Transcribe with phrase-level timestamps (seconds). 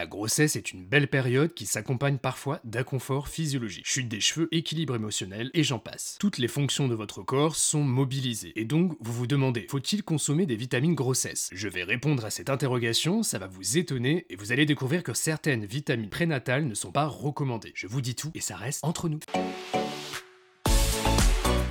[0.00, 4.94] La grossesse est une belle période qui s'accompagne parfois d'inconfort physiologique, chute des cheveux, équilibre
[4.94, 6.16] émotionnel et j'en passe.
[6.18, 10.46] Toutes les fonctions de votre corps sont mobilisées et donc vous vous demandez, faut-il consommer
[10.46, 11.50] des vitamines grossesse?
[11.52, 15.12] Je vais répondre à cette interrogation, ça va vous étonner et vous allez découvrir que
[15.12, 17.72] certaines vitamines prénatales ne sont pas recommandées.
[17.74, 19.20] Je vous dis tout et ça reste entre nous.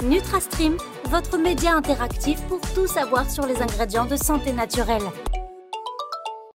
[0.03, 5.01] NutraStream, votre média interactif pour tout savoir sur les ingrédients de santé naturelle.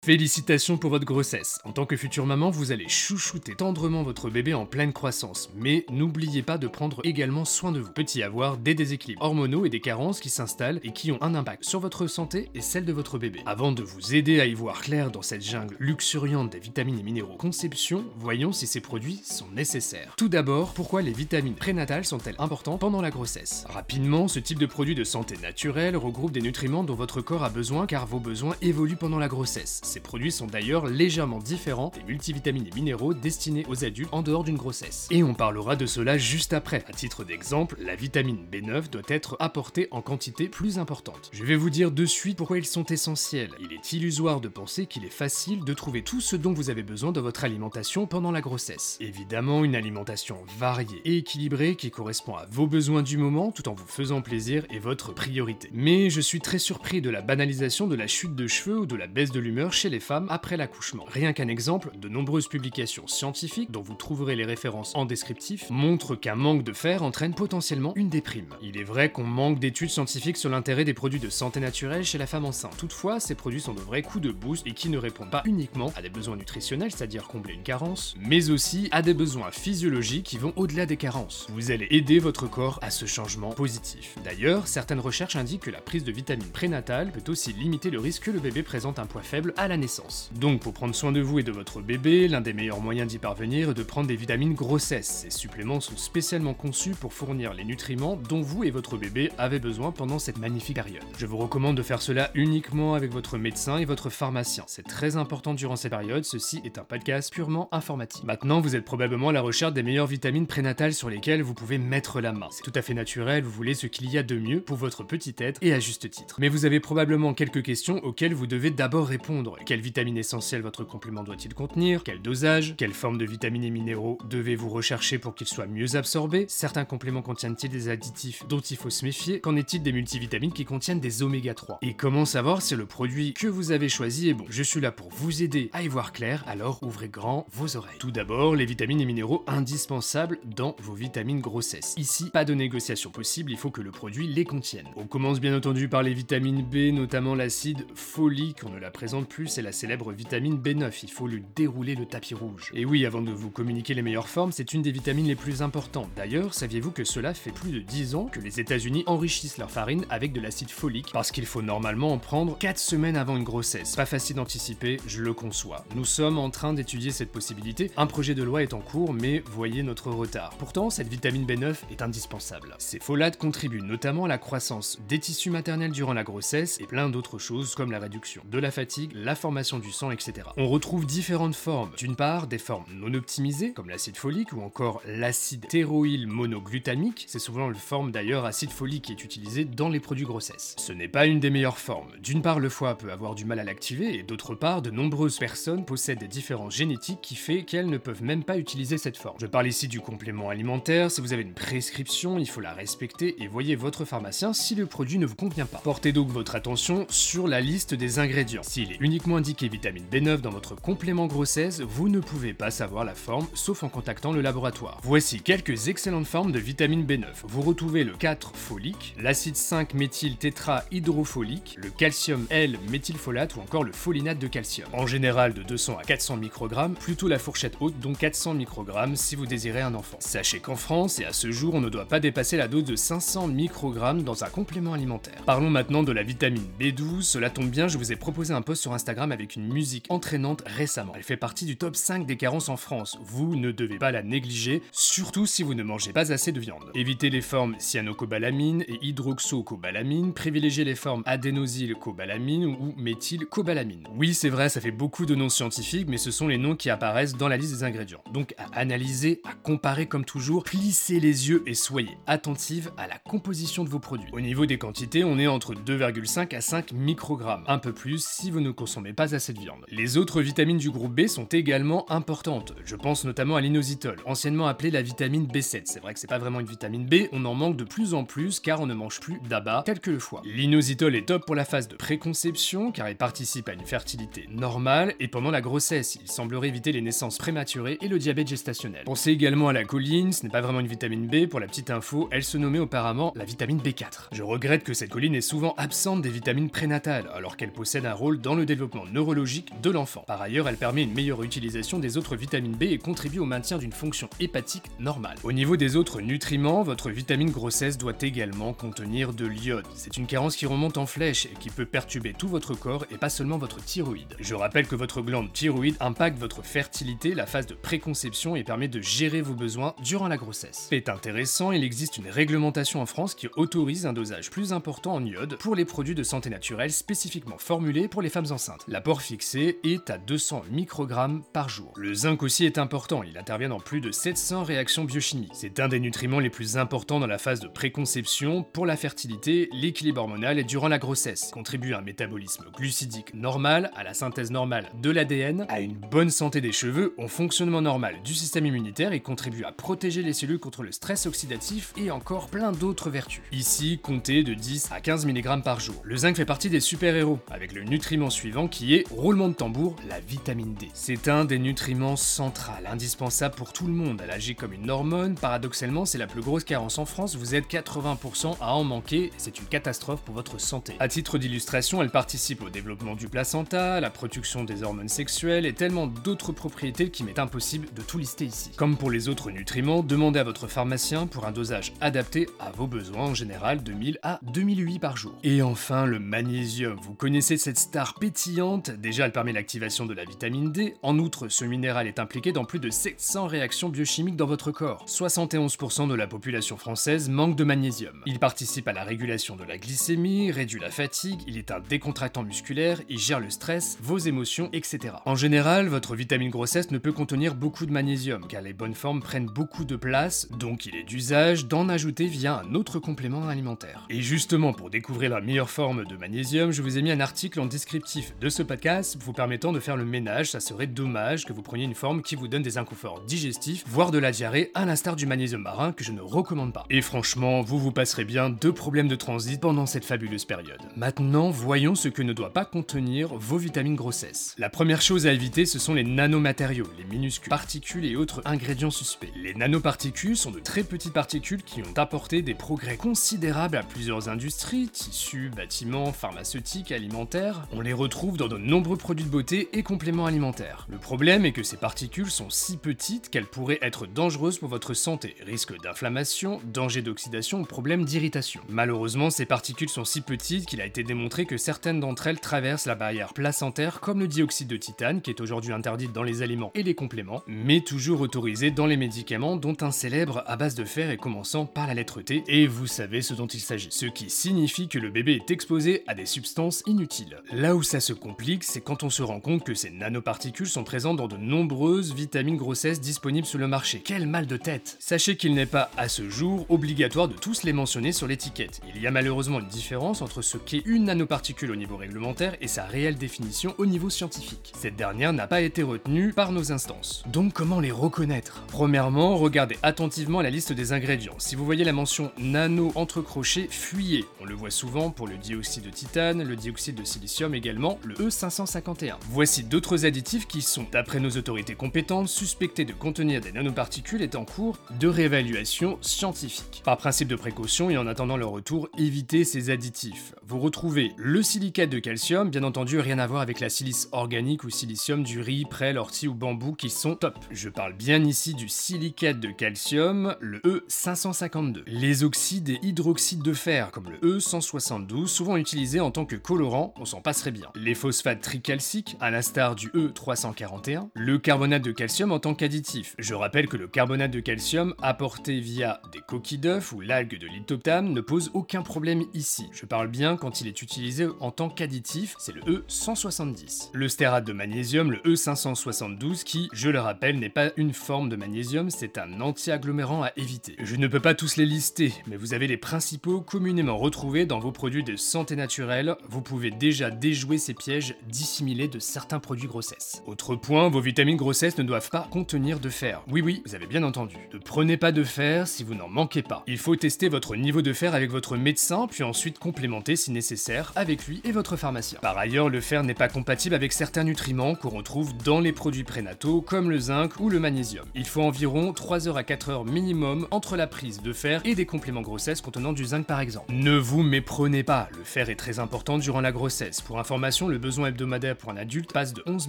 [0.05, 1.59] Félicitations pour votre grossesse.
[1.65, 5.49] En tant que future maman, vous allez chouchouter tendrement votre bébé en pleine croissance.
[5.57, 7.91] Mais n'oubliez pas de prendre également soin de vous.
[7.91, 11.35] Peut y avoir des déséquilibres hormonaux et des carences qui s'installent et qui ont un
[11.35, 13.41] impact sur votre santé et celle de votre bébé.
[13.47, 17.03] Avant de vous aider à y voir clair dans cette jungle luxuriante des vitamines et
[17.03, 20.13] minéraux conception, voyons si ces produits sont nécessaires.
[20.19, 23.65] Tout d'abord, pourquoi les vitamines prénatales sont-elles importantes pendant la grossesse?
[23.71, 27.49] Rapidement, ce type de produit de santé naturelle regroupe des nutriments dont votre corps a
[27.49, 29.81] besoin car vos besoins évoluent pendant la grossesse.
[29.95, 34.43] Ces produits sont d'ailleurs légèrement différents des multivitamines et minéraux destinés aux adultes en dehors
[34.43, 35.07] d'une grossesse.
[35.13, 36.83] Et on parlera de cela juste après.
[36.89, 41.31] À titre d'exemple, la vitamine B9 doit être apportée en quantité plus importante.
[41.33, 43.53] Je vais vous dire de suite pourquoi ils sont essentiels.
[43.61, 46.83] Il est illusoire de penser qu'il est facile de trouver tout ce dont vous avez
[46.83, 48.97] besoin dans votre alimentation pendant la grossesse.
[48.99, 53.75] Évidemment, une alimentation variée et équilibrée qui correspond à vos besoins du moment tout en
[53.75, 55.71] vous faisant plaisir est votre priorité.
[55.73, 58.97] Mais je suis très surpris de la banalisation de la chute de cheveux ou de
[58.97, 61.05] la baisse de l'humeur chez les femmes après l'accouchement.
[61.09, 66.17] Rien qu'un exemple, de nombreuses publications scientifiques, dont vous trouverez les références en descriptif, montrent
[66.17, 68.55] qu'un manque de fer entraîne potentiellement une déprime.
[68.63, 72.19] Il est vrai qu'on manque d'études scientifiques sur l'intérêt des produits de santé naturelle chez
[72.19, 72.77] la femme enceinte.
[72.77, 75.93] Toutefois, ces produits sont de vrais coups de boost et qui ne répondent pas uniquement
[75.97, 80.39] à des besoins nutritionnels, c'est-à-dire combler une carence, mais aussi à des besoins physiologiques qui
[80.39, 81.47] vont au-delà des carences.
[81.51, 84.17] Vous allez aider votre corps à ce changement positif.
[84.25, 88.25] D'ailleurs, certaines recherches indiquent que la prise de vitamines prénatales peut aussi limiter le risque
[88.25, 90.31] que le bébé présente un poids faible à la naissance.
[90.39, 93.19] Donc pour prendre soin de vous et de votre bébé, l'un des meilleurs moyens d'y
[93.19, 95.25] parvenir est de prendre des vitamines grossesse.
[95.25, 99.59] Ces suppléments sont spécialement conçus pour fournir les nutriments dont vous et votre bébé avez
[99.59, 101.03] besoin pendant cette magnifique période.
[101.19, 104.65] Je vous recommande de faire cela uniquement avec votre médecin et votre pharmacien.
[104.67, 108.25] C'est très important durant cette période, ceci est un podcast purement informatif.
[108.25, 111.79] Maintenant, vous êtes probablement à la recherche des meilleures vitamines prénatales sur lesquelles vous pouvez
[111.79, 112.49] mettre la main.
[112.51, 115.05] C'est tout à fait naturel, vous voulez ce qu'il y a de mieux pour votre
[115.05, 116.37] petit être et à juste titre.
[116.39, 119.57] Mais vous avez probablement quelques questions auxquelles vous devez d'abord répondre.
[119.67, 122.05] Quelle vitamine essentielle votre complément doit-il contenir?
[122.05, 122.75] Quel dosage?
[122.77, 126.45] Quelle forme de vitamines et minéraux devez-vous rechercher pour qu'ils soient mieux absorbés?
[126.49, 129.41] Certains compléments contiennent-ils des additifs dont il faut se méfier?
[129.41, 133.33] Qu'en est-il des multivitamines qui contiennent des oméga 3 Et comment savoir si le produit
[133.33, 134.45] que vous avez choisi est bon?
[134.51, 137.99] Je suis là pour vous aider à y voir clair, alors ouvrez grand vos oreilles.
[137.99, 141.95] Tout d'abord, les vitamines et minéraux indispensables dans vos vitamines grossesse.
[141.97, 144.89] Ici, pas de négociation possible, il faut que le produit les contienne.
[144.97, 149.29] On commence bien entendu par les vitamines B, notamment l'acide folique, on ne la présente
[149.29, 152.73] plus, c'est la célèbre vitamine B9, il faut lui dérouler le tapis rouge.
[152.75, 155.63] Et oui, avant de vous communiquer les meilleures formes, c'est une des vitamines les plus
[155.63, 156.11] importantes.
[156.17, 160.07] D'ailleurs, saviez-vous que cela fait plus de 10 ans que les États-Unis enrichissent leur farine
[160.11, 161.11] avec de l'acide folique?
[161.13, 163.95] Parce qu'il faut normalement en prendre 4 semaines avant une grossesse.
[163.95, 165.85] Pas facile d'anticiper, je le conçois.
[165.95, 169.45] Nous sommes en train d'étudier cette possibilité, un projet de loi est en cours, mais
[169.47, 170.51] voyez notre retard.
[170.59, 172.75] Pourtant, cette vitamine B9 est indispensable.
[172.79, 177.09] Ces folates contribuent notamment à la croissance des tissus maternels durant la grossesse et plein
[177.09, 180.49] d'autres choses comme la réduction de la fatigue, la du sang, etc.
[180.57, 181.91] On retrouve différentes formes.
[181.99, 187.27] D'une part, des formes non optimisées, comme l'acide folique ou encore l'acide théroïl monoglutamique.
[187.29, 190.75] C'est souvent une forme d'ailleurs acide folique qui est utilisé dans les produits grossesse.
[190.79, 192.09] Ce n'est pas une des meilleures formes.
[192.23, 195.39] D'une part, le foie peut avoir du mal à l'activer et d'autre part, de nombreuses
[195.39, 199.37] personnes possèdent des différences génétiques qui fait qu'elles ne peuvent même pas utiliser cette forme.
[199.41, 201.11] Je parle ici du complément alimentaire.
[201.11, 204.87] Si vous avez une prescription, il faut la respecter et voyez votre pharmacien si le
[204.87, 205.79] produit ne vous convient pas.
[205.85, 208.63] Portez donc votre attention sur la liste des ingrédients.
[208.63, 213.05] S'il est uniquement indiqué vitamine B9 dans votre complément grossesse, vous ne pouvez pas savoir
[213.07, 215.01] la forme sauf en contactant le laboratoire.
[215.03, 217.25] Voici quelques excellentes formes de vitamine B9.
[217.45, 223.83] Vous retrouvez le 4 folique, l'acide 5 méthyl tétrahydrofolique, le calcium L méthylfolate ou encore
[223.83, 224.89] le folinate de calcium.
[224.93, 229.37] En général de 200 à 400 microgrammes, plutôt la fourchette haute donc 400 microgrammes si
[229.37, 230.19] vous désirez un enfant.
[230.21, 232.97] Sachez qu'en France et à ce jour on ne doit pas dépasser la dose de
[232.97, 235.41] 500 microgrammes dans un complément alimentaire.
[235.47, 238.83] Parlons maintenant de la vitamine B12, cela tombe bien, je vous ai proposé un post
[238.83, 241.13] sur Instagram avec une musique entraînante récemment.
[241.17, 243.19] Elle fait partie du top 5 des carences en France.
[243.23, 246.91] Vous ne devez pas la négliger, surtout si vous ne mangez pas assez de viande.
[246.95, 254.07] Évitez les formes cyanocobalamines et hydroxocobalamine, privilégiez les formes adénosylcobalamine ou méthylcobalamine.
[254.17, 256.91] Oui, c'est vrai, ça fait beaucoup de noms scientifiques, mais ce sont les noms qui
[256.91, 258.23] apparaissent dans la liste des ingrédients.
[258.33, 263.19] Donc à analyser, à comparer comme toujours, plissez les yeux et soyez attentive à la
[263.19, 264.31] composition de vos produits.
[264.33, 267.65] Au niveau des quantités, on est entre 2,5 à 5 microgrammes.
[267.67, 269.85] Un peu plus si vous ne consommez met pas assez de viande.
[269.91, 272.73] Les autres vitamines du groupe B sont également importantes.
[272.87, 275.83] Je pense notamment à l'inositol, anciennement appelé la vitamine B7.
[275.85, 278.25] C'est vrai que c'est pas vraiment une vitamine B, on en manque de plus en
[278.25, 280.41] plus car on ne mange plus d'abat tel que le foie.
[280.47, 285.15] L'inositol est top pour la phase de préconception car il participe à une fertilité normale
[285.21, 289.05] et pendant la grossesse, il semblerait éviter les naissances prématurées et le diabète gestationnel.
[289.05, 291.91] Pensez également à la choline, ce n'est pas vraiment une vitamine B, pour la petite
[291.91, 294.29] info, elle se nommait auparavant la vitamine B4.
[294.33, 298.15] Je regrette que cette choline est souvent absente des vitamines prénatales, alors qu'elle possède un
[298.15, 300.25] rôle dans le développement neurologique de l'enfant.
[300.27, 303.79] Par ailleurs, elle permet une meilleure utilisation des autres vitamines B et contribue au maintien
[303.79, 305.37] d'une fonction hépatique normale.
[305.43, 309.87] Au niveau des autres nutriments, votre vitamine grossesse doit également contenir de l'iode.
[309.95, 313.19] C'est une carence qui remonte en flèche et qui peut perturber tout votre corps et
[313.19, 314.37] pas seulement votre thyroïde.
[314.39, 318.89] Je rappelle que votre glande thyroïde impacte votre fertilité, la phase de préconception et permet
[318.89, 320.87] de gérer vos besoins durant la grossesse.
[320.91, 325.25] C'est intéressant, il existe une réglementation en France qui autorise un dosage plus important en
[325.25, 328.84] iode pour les produits de santé naturelle spécifiquement formulés pour les femmes enceintes.
[328.87, 331.95] L'apport fixé est à 200 microgrammes par jour.
[331.97, 335.53] Le zinc aussi est important, il intervient dans plus de 700 réactions biochimiques.
[335.55, 339.71] C'est un des nutriments les plus importants dans la phase de préconception pour la fertilité,
[339.73, 341.47] l'équilibre hormonal et durant la grossesse.
[341.49, 345.95] Il contribue à un métabolisme glucidique normal, à la synthèse normale de l'ADN, à une
[345.95, 350.35] bonne santé des cheveux, au fonctionnement normal du système immunitaire et contribue à protéger les
[350.35, 353.43] cellules contre le stress oxydatif et encore plein d'autres vertus.
[353.51, 356.03] Ici, comptez de 10 à 15 mg par jour.
[356.05, 359.95] Le zinc fait partie des super-héros, avec le nutriment suivant qui est, roulement de tambour,
[360.09, 360.89] la vitamine D.
[360.95, 364.21] C'est un des nutriments central, indispensable pour tout le monde.
[364.25, 367.71] Elle agit comme une hormone, paradoxalement c'est la plus grosse carence en France, vous êtes
[367.71, 370.97] 80% à en manquer, c'est une catastrophe pour votre santé.
[370.99, 375.73] À titre d'illustration, elle participe au développement du placenta, la production des hormones sexuelles et
[375.73, 378.73] tellement d'autres propriétés qu'il m'est impossible de tout lister ici.
[378.77, 382.89] Comme pour les autres nutriments, demandez à votre pharmacien pour un dosage adapté à vos
[382.89, 385.39] besoins, en général 2000 à 2008 par jour.
[385.45, 386.99] Et enfin, le magnésium.
[387.01, 388.64] Vous connaissez cette star pétillante,
[388.99, 392.65] déjà elle permet l'activation de la vitamine D, en outre ce minéral est impliqué dans
[392.65, 395.05] plus de 700 réactions biochimiques dans votre corps.
[395.07, 398.23] 71% de la population française manque de magnésium.
[398.27, 402.43] Il participe à la régulation de la glycémie, réduit la fatigue, il est un décontractant
[402.43, 405.15] musculaire, il gère le stress, vos émotions, etc.
[405.27, 409.21] En général, votre vitamine grossesse ne peut contenir beaucoup de magnésium, car les bonnes formes
[409.21, 414.07] prennent beaucoup de place, donc il est d'usage d'en ajouter via un autre complément alimentaire.
[414.11, 417.61] Et justement, pour découvrir la meilleure forme de magnésium, je vous ai mis un article
[417.61, 421.53] en descriptif de ce podcast vous permettant de faire le ménage, ça serait dommage que
[421.53, 424.85] vous preniez une forme qui vous donne des inconforts digestifs, voire de la diarrhée, à
[424.85, 426.87] l'instar du magnésium marin que je ne recommande pas.
[426.89, 430.79] Et franchement, vous vous passerez bien deux problèmes de transit pendant cette fabuleuse période.
[430.95, 434.55] Maintenant, voyons ce que ne doit pas contenir vos vitamines grossesse.
[434.57, 438.93] La première chose à éviter, ce sont les nanomatériaux, les minuscules particules et autres ingrédients
[438.93, 439.33] suspects.
[439.35, 444.29] Les nanoparticules sont de très petites particules qui ont apporté des progrès considérables à plusieurs
[444.29, 447.67] industries, tissus, bâtiments, pharmaceutiques, alimentaires.
[447.73, 450.87] On les retrouve dans de nombreux produits de beauté et compléments alimentaires.
[450.91, 454.95] Le problème est que ces particules sont si petites qu'elles pourraient être dangereuses pour votre
[454.95, 458.61] santé, risque d'inflammation, danger d'oxydation ou problème d'irritation.
[458.69, 462.87] Malheureusement, ces particules sont si petites qu'il a été démontré que certaines d'entre elles traversent
[462.87, 466.73] la barrière placentaire comme le dioxyde de titane qui est aujourd'hui interdite dans les aliments
[466.75, 470.85] et les compléments, mais toujours autorisé dans les médicaments dont un célèbre à base de
[470.85, 473.89] fer et commençant par la lettre T, et vous savez ce dont il s'agit.
[473.91, 477.43] Ce qui signifie que le bébé est exposé à des substances inutiles.
[477.53, 480.83] Là où ça se complique, c'est quand on se rend compte que ces nanoparticules sont
[480.83, 484.01] présentes dans de nombreuses vitamines grossesse disponibles sur le marché.
[484.03, 487.75] Quel mal de tête Sachez qu'il n'est pas, à ce jour, obligatoire de tous les
[487.75, 488.81] mentionner sur l'étiquette.
[488.95, 492.67] Il y a malheureusement une différence entre ce qu'est une nanoparticule au niveau réglementaire et
[492.67, 494.73] sa réelle définition au niveau scientifique.
[494.75, 497.25] Cette dernière n'a pas été retenue par nos instances.
[497.27, 498.65] Donc comment les reconnaître?
[498.69, 501.35] Premièrement, regardez attentivement la liste des ingrédients.
[501.37, 504.25] Si vous voyez la mention nano entre crochets, fuyez.
[504.41, 508.14] On le voit souvent pour le dioxyde de titane, le dioxyde de silicium également, le
[508.15, 509.17] E551.
[509.31, 514.35] Voici d'autres additifs qui sont, d'après nos autorités compétentes, suspectés de contenir des nanoparticules est
[514.35, 516.83] en cours de réévaluation scientifique.
[516.85, 520.35] Par principe de précaution et en attendant leur retour, évitez ces additifs.
[520.47, 524.65] Vous retrouvez le silicate de calcium, bien entendu rien à voir avec la silice organique
[524.65, 527.39] ou silicium du riz, prêle, ortie ou bambou qui sont top.
[527.51, 531.83] Je parle bien ici du silicate de calcium, le E552.
[531.87, 536.95] Les oxydes et hydroxydes de fer, comme le E172, souvent utilisés en tant que colorant,
[536.99, 537.69] on s'en passerait bien.
[538.05, 541.09] Phosphates tricalciques, à l'instar du E341.
[541.15, 543.15] Le carbonate de calcium en tant qu'additif.
[543.19, 547.47] Je rappelle que le carbonate de calcium apporté via des coquilles d'œufs ou l'algue de
[547.47, 549.71] l'itoptame ne pose aucun problème ici.
[549.73, 553.89] Je parle bien quand il est utilisé en tant qu'additif, c'est le E170.
[553.95, 558.37] Le stérate de magnésium, le E572, qui, je le rappelle, n'est pas une forme de
[558.37, 560.77] magnésium, c'est un anti-agglomérant à éviter.
[560.79, 564.59] Je ne peux pas tous les lister, mais vous avez les principaux communément retrouvés dans
[564.59, 566.17] vos produits de santé naturelle.
[566.29, 570.21] Vous pouvez déjà déjouer ces pièges piège dissimulé de certains produits grossesse.
[570.27, 573.23] Autre point, vos vitamines grossesse ne doivent pas contenir de fer.
[573.31, 574.37] Oui oui, vous avez bien entendu.
[574.53, 576.65] Ne prenez pas de fer si vous n'en manquez pas.
[576.67, 580.93] Il faut tester votre niveau de fer avec votre médecin, puis ensuite complémenter si nécessaire
[580.97, 582.19] avec lui et votre pharmacien.
[582.21, 586.03] Par ailleurs, le fer n'est pas compatible avec certains nutriments qu'on retrouve dans les produits
[586.03, 588.07] prénataux comme le zinc ou le magnésium.
[588.17, 591.77] Il faut environ 3 heures à 4 heures minimum entre la prise de fer et
[591.77, 593.73] des compléments grossesse contenant du zinc par exemple.
[593.73, 597.01] Ne vous méprenez pas, le fer est très important durant la grossesse.
[597.01, 599.69] Pour information, le besoin hebdomadaire pour un adulte passe de 11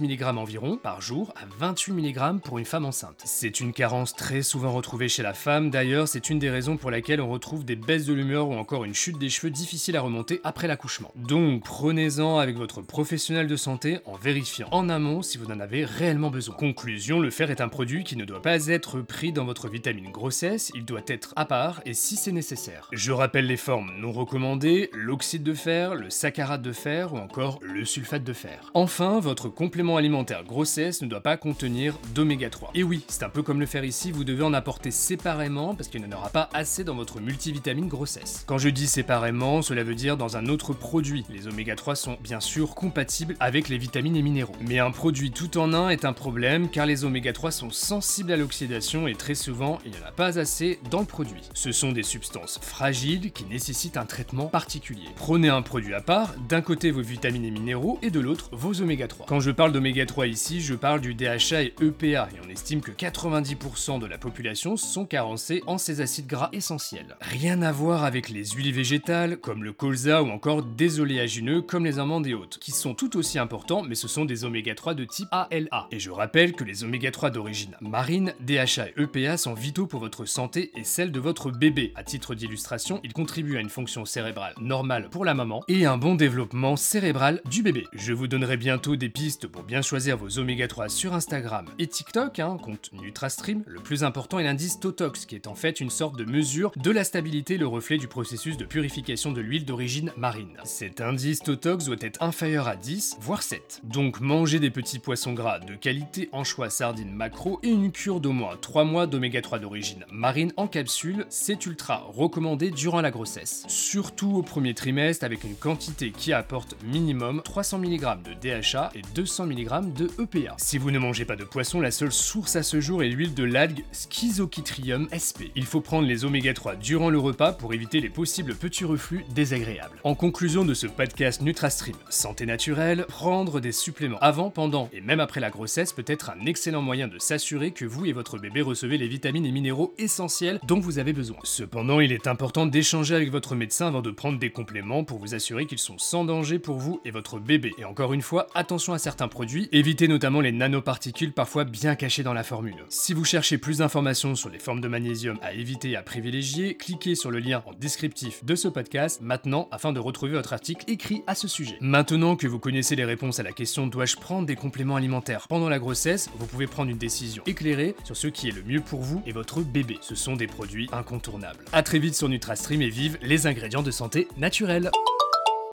[0.00, 3.20] mg environ par jour à 28 mg pour une femme enceinte.
[3.26, 6.90] C'est une carence très souvent retrouvée chez la femme, d'ailleurs c'est une des raisons pour
[6.90, 10.00] laquelle on retrouve des baisses de l'humeur ou encore une chute des cheveux difficile à
[10.00, 11.12] remonter après l'accouchement.
[11.14, 15.84] Donc prenez-en avec votre professionnel de santé en vérifiant en amont si vous en avez
[15.84, 16.56] réellement besoin.
[16.56, 20.10] Conclusion, le fer est un produit qui ne doit pas être pris dans votre vitamine
[20.10, 22.88] grossesse, il doit être à part et si c'est nécessaire.
[22.92, 27.58] Je rappelle les formes non recommandées, l'oxyde de fer, le saccharate de fer ou encore
[27.60, 28.70] le de fer.
[28.74, 32.70] Enfin, votre complément alimentaire grossesse ne doit pas contenir d'oméga 3.
[32.74, 35.88] Et oui, c'est un peu comme le fer ici, vous devez en apporter séparément parce
[35.88, 38.44] qu'il n'y en aura pas assez dans votre multivitamine grossesse.
[38.46, 41.24] Quand je dis séparément, cela veut dire dans un autre produit.
[41.28, 44.56] Les oméga 3 sont bien sûr compatibles avec les vitamines et minéraux.
[44.60, 48.32] Mais un produit tout en un est un problème car les oméga 3 sont sensibles
[48.32, 51.42] à l'oxydation et très souvent il n'y en a pas assez dans le produit.
[51.54, 55.08] Ce sont des substances fragiles qui nécessitent un traitement particulier.
[55.16, 58.80] Prenez un produit à part, d'un côté vos vitamines et minéraux et de l'autre vos
[58.80, 59.26] oméga 3.
[59.26, 62.80] Quand je parle d'oméga 3 ici, je parle du DHA et EPA et on estime
[62.80, 67.16] que 90% de la population sont carencés en ces acides gras essentiels.
[67.20, 71.84] Rien à voir avec les huiles végétales comme le colza ou encore des oléagineux comme
[71.84, 74.94] les amandes et autres, qui sont tout aussi importants mais ce sont des oméga 3
[74.94, 75.88] de type ALA.
[75.90, 80.00] Et je rappelle que les oméga 3 d'origine marine, DHA et EPA sont vitaux pour
[80.00, 81.92] votre santé et celle de votre bébé.
[81.96, 85.96] À titre d'illustration, ils contribuent à une fonction cérébrale normale pour la maman et un
[85.96, 87.85] bon développement cérébral du bébé.
[87.92, 91.86] Je vous donnerai bientôt des pistes pour bien choisir vos oméga 3 sur Instagram et
[91.86, 93.62] TikTok, hein, compte NutraStream.
[93.66, 96.90] Le plus important est l'indice Totox, qui est en fait une sorte de mesure de
[96.90, 100.56] la stabilité, le reflet du processus de purification de l'huile d'origine marine.
[100.64, 103.80] Cet indice Totox doit être inférieur à 10, voire 7.
[103.84, 108.32] Donc mangez des petits poissons gras de qualité, anchois, sardines, macro et une cure d'au
[108.32, 113.64] moins 3 mois d'oméga 3 d'origine marine en capsule, c'est ultra recommandé durant la grossesse.
[113.68, 119.02] Surtout au premier trimestre avec une quantité qui apporte minimum 300 mg de DHA et
[119.16, 120.54] 200 mg de EPA.
[120.56, 123.34] Si vous ne mangez pas de poisson, la seule source à ce jour est l'huile
[123.34, 125.50] de l'algue Schizochytrium sp.
[125.56, 129.24] Il faut prendre les oméga 3 durant le repas pour éviter les possibles petits reflux
[129.34, 129.98] désagréables.
[130.04, 135.18] En conclusion de ce podcast NutraStream Santé naturelle, prendre des suppléments avant, pendant et même
[135.18, 138.62] après la grossesse peut être un excellent moyen de s'assurer que vous et votre bébé
[138.62, 141.38] recevez les vitamines et minéraux essentiels dont vous avez besoin.
[141.42, 145.34] Cependant, il est important d'échanger avec votre médecin avant de prendre des compléments pour vous
[145.34, 147.55] assurer qu'ils sont sans danger pour vous et votre bébé.
[147.78, 152.22] Et encore une fois, attention à certains produits, évitez notamment les nanoparticules parfois bien cachées
[152.22, 152.84] dans la formule.
[152.88, 156.76] Si vous cherchez plus d'informations sur les formes de magnésium à éviter et à privilégier,
[156.76, 160.84] cliquez sur le lien en descriptif de ce podcast maintenant afin de retrouver votre article
[160.88, 161.78] écrit à ce sujet.
[161.80, 165.46] Maintenant que vous connaissez les réponses à la question dois-je prendre des compléments alimentaires?
[165.48, 168.80] Pendant la grossesse, vous pouvez prendre une décision éclairée sur ce qui est le mieux
[168.80, 169.98] pour vous et votre bébé.
[170.02, 171.64] Ce sont des produits incontournables.
[171.72, 174.90] A très vite sur NutraStream et vive les ingrédients de santé naturelle.